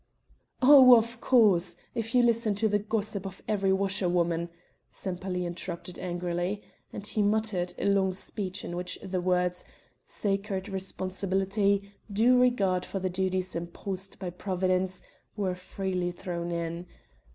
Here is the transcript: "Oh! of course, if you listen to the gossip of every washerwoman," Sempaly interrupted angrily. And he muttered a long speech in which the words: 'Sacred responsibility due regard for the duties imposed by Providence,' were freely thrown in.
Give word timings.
"Oh! 0.63 0.95
of 0.97 1.21
course, 1.21 1.77
if 1.93 2.15
you 2.15 2.23
listen 2.23 2.55
to 2.55 2.67
the 2.67 2.79
gossip 2.79 3.23
of 3.23 3.43
every 3.47 3.71
washerwoman," 3.71 4.49
Sempaly 4.89 5.45
interrupted 5.45 5.99
angrily. 5.99 6.63
And 6.91 7.05
he 7.05 7.21
muttered 7.21 7.75
a 7.77 7.85
long 7.85 8.11
speech 8.13 8.65
in 8.65 8.75
which 8.75 8.97
the 9.03 9.21
words: 9.21 9.63
'Sacred 10.03 10.69
responsibility 10.69 11.93
due 12.11 12.39
regard 12.41 12.83
for 12.83 12.97
the 12.97 13.11
duties 13.11 13.55
imposed 13.55 14.17
by 14.17 14.31
Providence,' 14.31 15.03
were 15.37 15.53
freely 15.53 16.09
thrown 16.09 16.51
in. 16.51 16.87